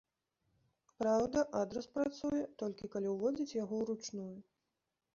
Праўда, 1.01 1.43
адрас 1.61 1.87
працуе, 1.99 2.41
толькі 2.65 2.93
калі 2.97 3.15
уводзіць 3.15 3.57
яго 3.63 3.75
уручную. 3.87 4.31